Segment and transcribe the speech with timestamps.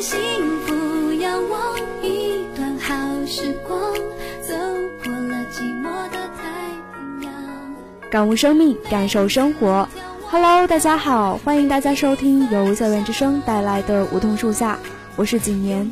[0.00, 0.18] 幸
[0.66, 1.60] 福，仰望
[2.02, 2.94] 一段好
[3.26, 3.80] 时光，
[4.42, 4.54] 走
[5.02, 6.42] 过了寂寞的太
[6.92, 7.32] 平洋。
[8.10, 9.88] 感悟生命，感受生活。
[10.30, 14.78] Hello，大家好，欢迎大家收听由校园之声带来的梧桐树下，
[15.16, 15.90] 我是景年。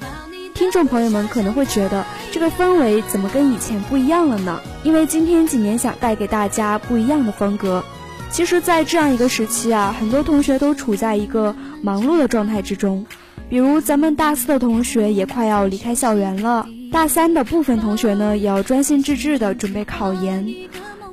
[0.52, 4.60] 听众朋友们可能会觉得这个氛围怎么跟以前不一样了呢？
[4.82, 7.82] 因为今天景年想带给大家不一样的风格。
[8.30, 13.06] 其实，在这样一个时期啊，很多同学都处在一个忙碌的状态之中。
[13.54, 20.52] 比如咱们大四的同学也快要离开校园了，大三的部分同学呢也要专心致志的准备考研，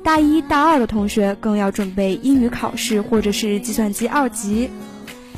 [0.02, 4.68] 大一大二的同学更要准备英语考试或者是计算机二级，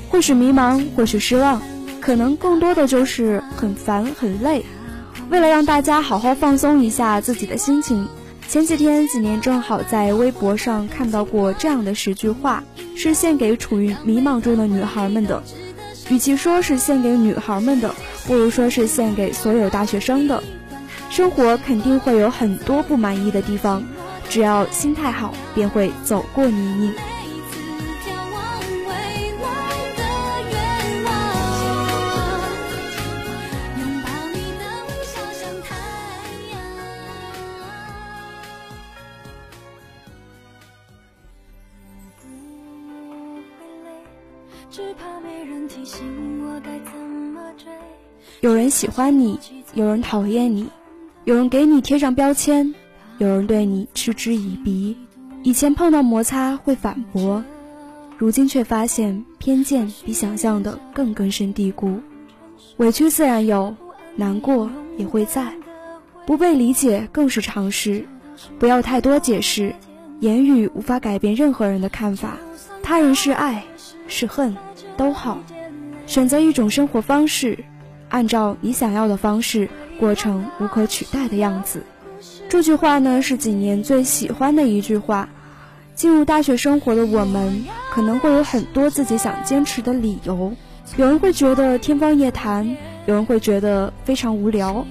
[0.08, 1.60] 或许迷茫，或许失望，
[2.00, 4.64] 可能更多的就是很烦很累。
[5.28, 8.08] 为了让大家好好放松一下自己的心情，
[8.48, 12.64] 前几天几年正好在微博上看到过这样的十句话，
[12.96, 15.42] 是献给处于迷茫中的女孩们的。
[16.08, 17.94] 与其说是献给女孩们的，
[18.26, 20.42] 不如说是献给所有大学生的。
[21.10, 23.82] 生活肯定会有很多不满意的地方，
[24.28, 26.92] 只要心态好，便会走过泥泞。
[48.74, 49.38] 喜欢你，
[49.74, 50.68] 有人讨厌你，
[51.22, 52.74] 有人给你贴上标签，
[53.18, 54.96] 有人对你嗤之以鼻。
[55.44, 57.44] 以前碰到摩擦会反驳，
[58.18, 62.00] 如今却发现偏见比想象的更根深蒂固。
[62.78, 63.76] 委屈自然有，
[64.16, 64.68] 难过
[64.98, 65.54] 也会在，
[66.26, 68.04] 不被理解更是常事。
[68.58, 69.72] 不要太多解释，
[70.18, 72.38] 言语无法改变任何人的看法。
[72.82, 73.62] 他人是爱
[74.08, 74.56] 是恨
[74.96, 75.38] 都好，
[76.08, 77.64] 选择一种生活方式，
[78.14, 81.82] 按照你想要的方式过成无可取代的样子。
[82.48, 85.28] 这句话呢是几年最喜欢的一句话。
[85.96, 90.54] 进入大学生活的我们，可能会有很多自己想坚持的理由。
[90.96, 92.76] 有人会觉得天方夜谭，
[93.06, 94.86] 有人会觉得非常无聊。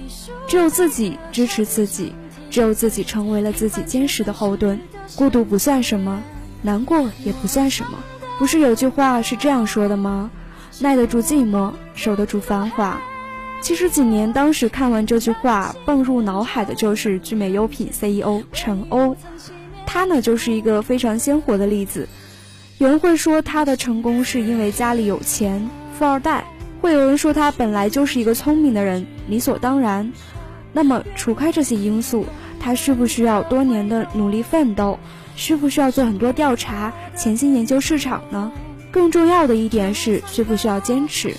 [0.46, 2.12] 只有自己支持自己，
[2.50, 4.78] 只有自己成为了自己坚实的后盾。
[5.16, 6.22] 孤独不算什么，
[6.60, 7.98] 难过也不算什么。
[8.38, 10.30] 不是有句话是这样说的吗？
[10.80, 13.00] 耐得住寂寞，守得住繁华。
[13.64, 19.16] 其实几年当时看完这句话，蹦入脑海的就是聚美优品 CEO 陈欧。
[19.86, 22.06] 他呢，就是一个非常鲜活的例子。
[22.76, 26.44] 有人会说他的成功是因为家里有钱，富二代；
[26.82, 30.12] 会有人说他本来就是一个聪明的人，理所当然。
[30.74, 32.26] 那么，除开这些因素，
[32.60, 34.98] 他需不需要多年的努力奋斗？
[35.36, 38.52] 需不需要做很多调查，潜心研究市场呢？
[38.90, 41.34] 更重要的一点是，需不需要坚持？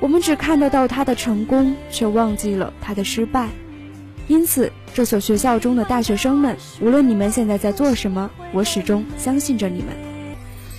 [0.00, 3.48] 我们只看得到他的成功，却忘记了他的失败。
[4.28, 9.88] 因此，这所学校中的大学生们，无论你们现在在做什么，我始终相信着你们。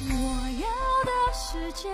[0.10, 0.16] 我
[0.60, 0.68] 要
[1.06, 1.90] 的世界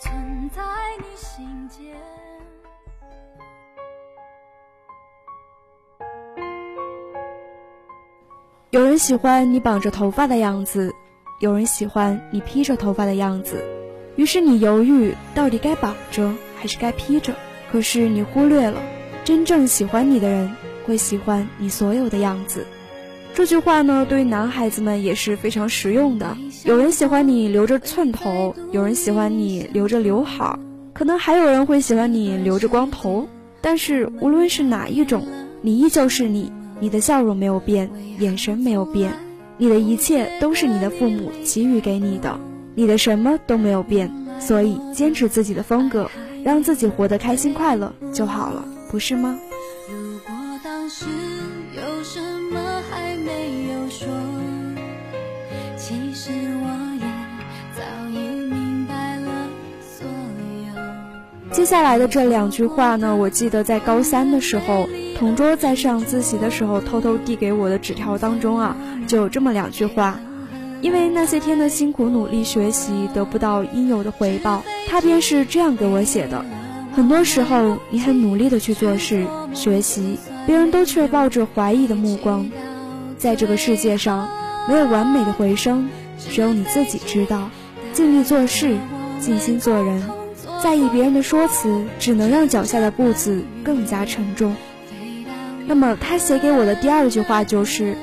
[0.00, 0.62] 存在
[0.98, 1.94] 你心间。
[8.70, 10.92] 有人喜欢你绑着头发的样子，
[11.40, 13.62] 有人喜欢你披着头发的样子，
[14.18, 17.32] 于是你犹豫到底该绑着还是该披着。
[17.70, 18.82] 可是你忽略了，
[19.24, 20.50] 真正喜欢你的人
[20.84, 22.66] 会喜欢你所有的样子。
[23.32, 26.36] 这句话呢，对于男孩子们也是非常实用的。
[26.64, 30.58] 有人喜欢你留着寸头，有人喜欢你留着刘海，
[30.92, 33.28] 可能还有人会喜欢你留着光头。
[33.60, 35.24] 但是无论是哪一种，
[35.62, 36.50] 你依旧是你，
[36.80, 37.88] 你的笑容没有变，
[38.18, 39.12] 眼神没有变，
[39.58, 42.40] 你的一切都是你的父母给予给你的，
[42.78, 44.08] 你的什么都没有变。
[44.38, 46.08] 所以坚持自己的风格，
[46.44, 49.36] 让自己活得开心快乐就好了，不是吗？
[49.90, 50.32] 如果
[50.62, 51.06] 当时
[51.74, 52.20] 有什
[52.52, 54.06] 么还没有说，
[55.76, 56.68] 其实我
[57.00, 57.06] 也
[57.76, 59.48] 早已明白了
[59.82, 60.06] 所
[60.68, 61.52] 有。
[61.52, 64.88] 接下来的这两句话呢，我记得在高三的时候，
[65.18, 68.76] 同桌在上自习的时候偷偷递给我的纸条当中啊，
[69.08, 70.20] 就有这么两句话。
[70.80, 76.44] 因为那些天的辛苦努力学习得不到应有的回报，他便是这样给我写的。
[76.94, 82.48] 很多时候，你很努力的去做事、学习，别人都却抱着怀疑的目光。
[83.18, 84.28] 在这个世界上，
[84.68, 85.88] 没有完美的回声，
[86.30, 87.50] 只有你自己知道。
[87.92, 88.76] 尽力做事，
[89.20, 90.02] 尽心做人，
[90.62, 94.54] 在意别人的说辞，只能让脚下的步子更加沉重。
[95.66, 97.96] 那么，他写给我的第二句话就是：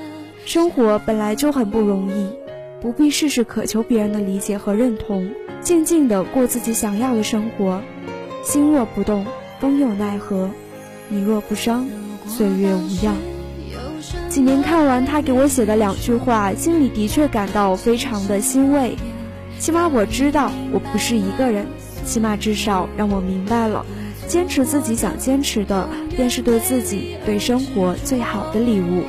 [0.45, 2.44] 生活本来就很不容易。
[2.85, 5.27] 不必事事渴求别人的理解和认同，
[5.59, 7.81] 静静的过自己想要的生活。
[8.43, 9.25] 心若不动，
[9.59, 10.51] 风又奈何；
[11.09, 11.87] 你若不伤，
[12.27, 13.15] 岁月无恙。
[14.29, 18.95] 几年看完他给我写的两句话，心里的确感到非常的欣慰。
[19.57, 21.65] 起码我知道我不是一个人，
[22.05, 23.83] 起码至少让我明白了，
[24.27, 29.01] 坚持自己想坚持的，便是对自己、对生活最好的礼物。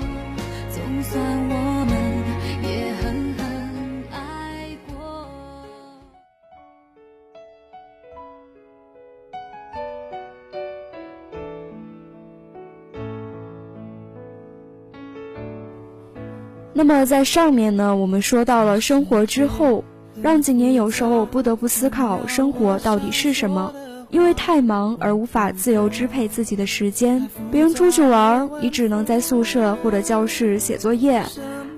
[16.76, 19.82] 那么在上面呢，我们说到了生活之后，
[20.20, 23.72] 让几年有时候不得不思考生活到底是什么。
[24.10, 31.22] 因为太忙而无法自由支配自己的时间，别人出去玩，你只能在宿舍或者教室写作业；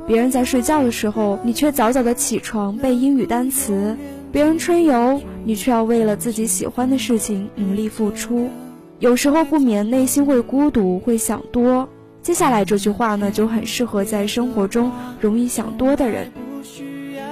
[0.04, 3.94] 别人在睡觉的时候，你却早早的起床背英语单词；
[4.32, 8.50] 别人春游，你却要为了自己喜欢的事情努力付出。
[8.98, 11.88] 有时候不免内心会孤独，会想多。
[12.23, 16.31] 接下来这句话呢，就很适合在生活中容易想多的人。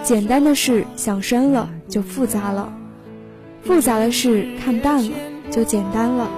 [0.03, 2.73] 简单的事想深了就复杂了，
[3.63, 5.13] 复杂的事看淡了
[5.51, 6.31] 就简单了。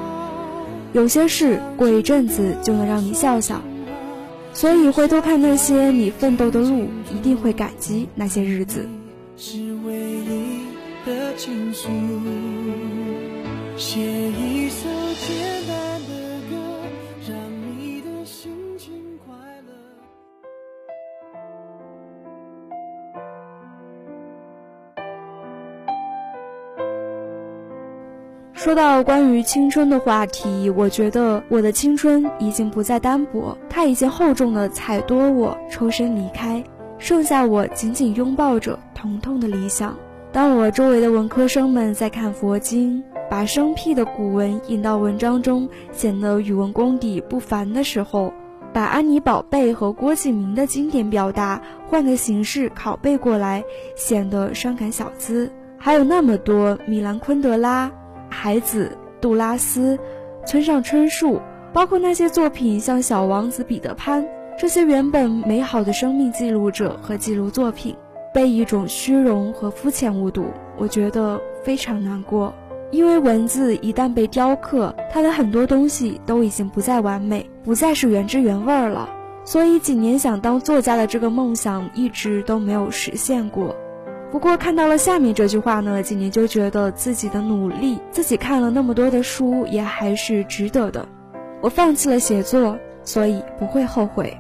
[0.95, 3.61] 有些事过一阵子就能让你笑笑，
[4.55, 8.89] 所以回头看那些你奋斗的路，一定会感激那些日子。
[9.37, 10.65] 是唯一
[11.07, 11.89] 的倾诉，
[13.77, 14.89] 写一首
[15.27, 15.88] 简单
[28.59, 36.63] 说到关于青春的话题，我觉得我的青春已经不再单薄，它已经厚重的踩多我抽身离开，
[36.99, 39.97] 剩下我紧紧拥抱着疼痛的理想。
[40.33, 43.01] 当我周围的文科生们在看佛经，
[43.31, 48.33] 把生僻的古文引到文章中，显得语文功底不凡的时候，
[48.73, 53.63] 把安妮宝贝和郭敬明的经典表达换个形式拷贝过来，
[53.95, 55.49] 显得伤感小资。
[55.79, 57.89] 还有那么多米兰昆德拉。
[58.41, 59.99] 海子、杜拉斯、
[60.47, 61.41] 村上春树，
[61.73, 64.23] 包括那些作品像《小王子》《彼得潘》，
[64.57, 67.97] 这些原本美好的生命记录者和记录作品，
[68.33, 70.45] 被一种虚荣和肤浅误读，
[70.77, 72.55] 我觉得非常难过。
[72.93, 79.09] 因为文字一旦被雕刻，它的很多东西都已经不再完美，不再是原汁原味儿了。
[79.45, 83.75] 所以几年想当作家的这个梦想，一直都没有实现过。
[84.31, 91.09] 不过看到了下面这句话呢，几年就觉得自己的努力，自己看了那么多的书，也还是值得的。
[91.63, 94.37] 我放弃了写作，所以不会后悔。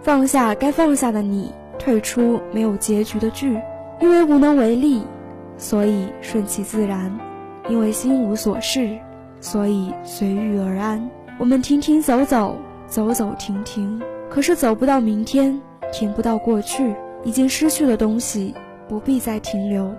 [0.00, 3.60] 放下该放下的你，退出没有结局的剧，
[4.00, 5.02] 因为无能为力，
[5.56, 7.10] 所以顺其自然；
[7.68, 8.98] 因为心无所事，
[9.40, 11.10] 所以随遇而安。
[11.38, 14.00] 我们停停走走，走走停停。
[14.32, 15.60] 可是走不到明天，
[15.92, 18.54] 停不到过去，已经失去的东西
[18.88, 19.94] 不必再停留。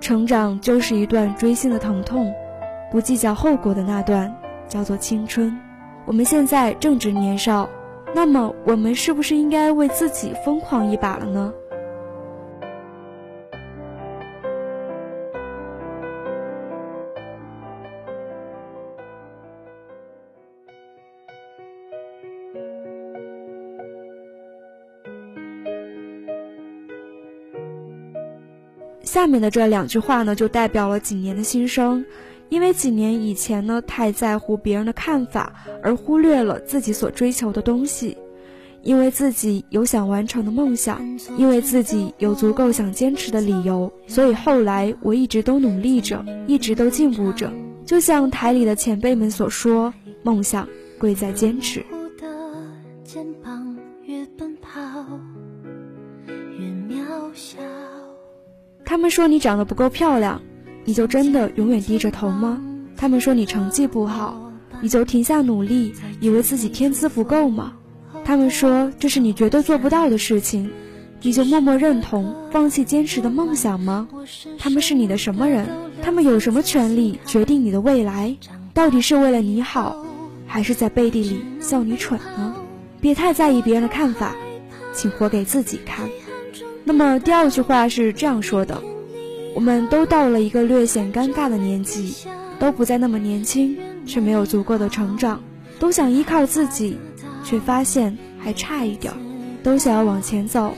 [0.00, 2.32] 成长就是一段锥心的疼痛，
[2.90, 4.34] 不计较后果的那段
[4.68, 5.54] 叫做青春。
[6.06, 7.68] 我们现在正值年少，
[8.14, 11.52] 那么我们是不是应该为自己疯狂一把了呢？
[29.04, 32.04] 下面的这两句话呢，就代表了几年的心声。
[32.50, 38.16] 因为几年以前呢，太在乎别人的看法，而忽略了自己所追求的东西；
[38.82, 41.00] 因为自己有想完成的梦想，
[41.38, 47.50] 因为自己有足够想坚持的理由，所以后来我一直都努力着，一直都进步着。
[47.84, 49.92] 就像台里的前辈们所说，
[50.22, 50.68] 梦想
[50.98, 51.84] 贵在坚持。
[58.84, 60.42] 他们说你长得不够漂亮，
[60.84, 62.60] 你就真的永远低着头吗？
[62.96, 67.72] 他们说你成绩不好，你就停下努力，以为自己天资不够吗？
[68.24, 70.70] 他们说这是你绝对做不到的事情，
[71.22, 74.08] 你就默默认同，放弃坚持的梦想吗？
[74.58, 75.66] 他们是你的什么人？
[76.02, 78.36] 他们有什么权利决定你的未来？
[78.74, 79.96] 到底是为了你好，
[80.46, 82.54] 还是在背地里笑你蠢呢？
[83.00, 84.34] 别太在意别人的看法，
[84.92, 86.08] 请活给自己看。
[86.84, 88.82] 那么第二句话是这样说的：
[89.54, 92.14] 我们都到了一个略显尴尬的年纪，
[92.58, 93.76] 都不再那么年轻，
[94.06, 95.42] 却没有足够的成长，
[95.78, 96.98] 都想依靠自己。
[97.46, 99.16] 却发现还差一点儿，
[99.62, 100.74] 都想要往前走，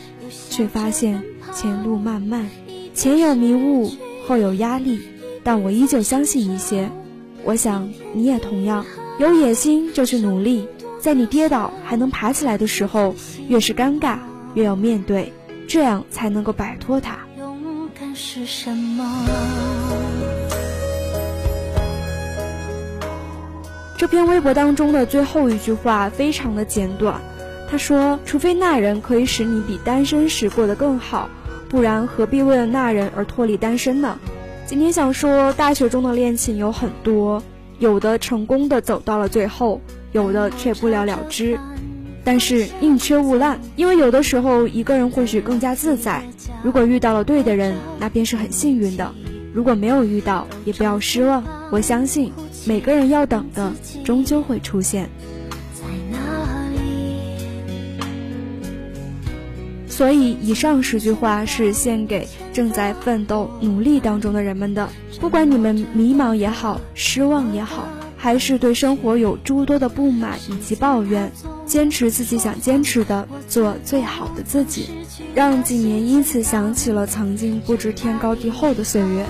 [0.51, 1.23] 却发现
[1.55, 2.45] 前路漫漫，
[2.93, 3.89] 前有迷雾，
[4.27, 4.99] 后有压力，
[5.45, 6.91] 但我依旧相信一些。
[7.45, 8.85] 我想你也同样，
[9.21, 10.67] 有野心就去努力，
[10.99, 13.15] 在你跌倒还能爬起来的时候，
[13.47, 14.19] 越是尴尬，
[14.55, 15.33] 越要面对，
[15.67, 17.19] 这样才能够摆脱它。
[17.39, 19.27] 勇敢是什么？
[23.99, 27.21] 这篇微博当中的最后一句话非常的简短，
[27.71, 31.31] 他说：“除非那人可以使你比单身时过得更好，
[31.69, 34.19] 不然何必为了那人而脱离单身呢？”
[34.67, 37.43] 今天想说，大学中的恋情有很多，
[37.79, 39.81] 有的成功的走到了最后，
[40.13, 41.59] 有的却不了了之。
[42.27, 46.25] 但是宁缺毋滥，因为有的时候一个人或许更加自在。
[46.61, 49.07] 如果遇到了对的人，那便是很幸运的；
[49.55, 51.45] 如果没有遇到，也不要失望。
[51.71, 52.33] 我相信。
[52.67, 53.73] 每个人要等的，
[54.05, 55.09] 终究会出现。
[59.89, 64.89] 所以，以上十句话是献给正在奋斗、努力当中的人们的。
[65.21, 71.31] 不管你们迷茫也好，失望也好，还是对生活有诸多的不满以及抱怨，
[71.67, 74.89] 坚持自己想坚持的，做最好的自己，
[75.35, 79.27] 让几年因此想起了曾经不知天高地厚的岁月。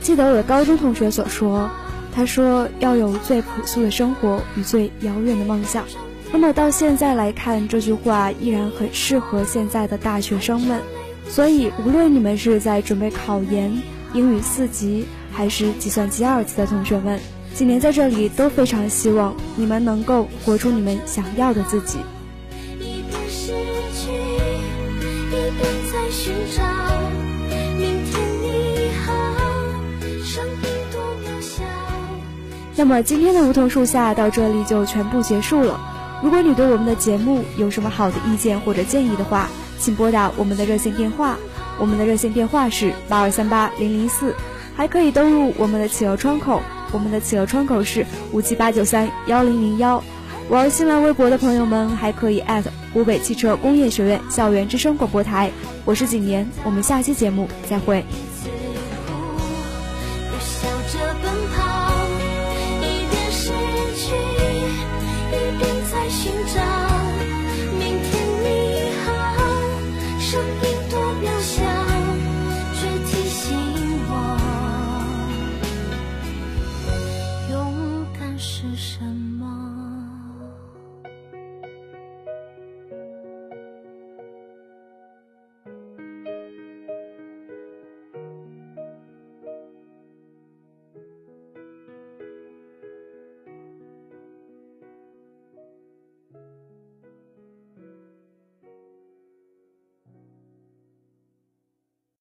[0.00, 1.70] 记得我的高中同学所说。
[2.10, 5.84] 他说要有最朴素的生活与最遥远的梦想。
[6.32, 10.80] 那么到现在来看，这句话依然很适合现在的大学生们。
[11.28, 13.80] 所以，无论你们是在准备考研、
[14.14, 17.20] 英语四级，还是计算机二级的同学们，
[17.54, 21.98] 今年在这里都非常希望你们能够活出你们想要的自己。
[22.78, 23.52] 一边失
[23.94, 25.62] 去，一边
[25.92, 26.62] 在寻找。
[27.76, 28.12] 明天
[28.42, 29.12] 你好，
[30.22, 30.62] 生命
[30.92, 31.64] 多渺小。
[32.76, 35.80] 那么今天的梧桐树下到这里就全部结束了。
[36.22, 41.36] 如果你对我们的节目有什么好的意见或者建议的话，请拨打我们的热线电话，
[41.78, 44.34] 我们的热线电话是八二三八零零四，
[44.76, 46.60] 还可以登录我们的企鹅窗口，
[46.92, 50.02] 我们的企鹅窗口是五七八九三幺零零幺。
[50.48, 55.50] 玩新浪微博的朋友们还可以艾特湖北汽车工业学院校园之声广播台。
[55.84, 58.02] 我是景年，我们下期节目再会。